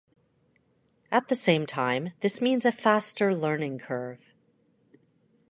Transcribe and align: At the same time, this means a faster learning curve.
At 1.11 1.27
the 1.27 1.35
same 1.35 1.67
time, 1.67 2.13
this 2.21 2.41
means 2.41 2.65
a 2.65 2.71
faster 2.71 3.35
learning 3.35 3.77
curve. 3.77 4.33